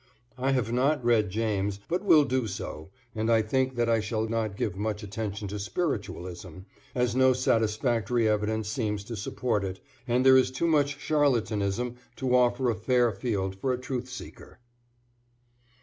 I 0.35 0.53
have 0.53 0.71
not 0.71 1.05
read 1.05 1.29
James; 1.29 1.79
but 1.87 2.03
will 2.03 2.23
do 2.23 2.47
so; 2.47 2.89
and 3.13 3.31
I 3.31 3.43
think 3.43 3.75
that 3.75 3.87
I 3.87 3.99
shall 3.99 4.27
not 4.27 4.57
give 4.57 4.75
much 4.75 5.03
attention 5.03 5.47
to 5.49 5.59
spiritualism, 5.59 6.61
as 6.95 7.15
no 7.15 7.33
satisfactory 7.33 8.27
evidence 8.27 8.67
seems 8.67 9.03
to 9.03 9.15
support 9.15 9.63
it, 9.63 9.79
and 10.07 10.25
there 10.25 10.37
is 10.37 10.49
too 10.49 10.65
much 10.65 10.97
charlatanism 10.97 11.97
to 12.15 12.35
offer 12.35 12.71
a 12.71 12.75
fair 12.75 13.11
field 13.11 13.53
for 13.55 13.71
a 13.73 13.77
truth 13.79 14.09
seeker. 14.09 14.57